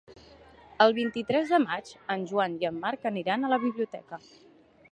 [0.85, 4.21] El vint-i-tres de maig en Joan i en Marc aniran a la biblioteca.